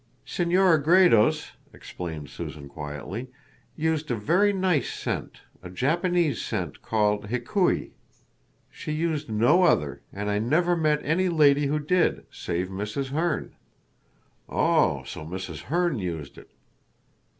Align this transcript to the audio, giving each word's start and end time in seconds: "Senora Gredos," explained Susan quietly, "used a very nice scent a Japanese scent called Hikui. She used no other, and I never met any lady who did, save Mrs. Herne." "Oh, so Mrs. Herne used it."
"Senora 0.25 0.81
Gredos," 0.81 1.51
explained 1.73 2.27
Susan 2.31 2.67
quietly, 2.67 3.27
"used 3.75 4.09
a 4.09 4.15
very 4.15 4.51
nice 4.51 4.91
scent 4.91 5.41
a 5.61 5.69
Japanese 5.69 6.41
scent 6.43 6.81
called 6.81 7.27
Hikui. 7.27 7.91
She 8.71 8.93
used 8.93 9.29
no 9.29 9.61
other, 9.61 10.01
and 10.11 10.27
I 10.27 10.39
never 10.39 10.75
met 10.75 11.05
any 11.05 11.29
lady 11.29 11.67
who 11.67 11.77
did, 11.77 12.25
save 12.31 12.67
Mrs. 12.69 13.09
Herne." 13.09 13.55
"Oh, 14.49 15.03
so 15.03 15.23
Mrs. 15.23 15.65
Herne 15.69 15.99
used 15.99 16.39
it." 16.39 16.49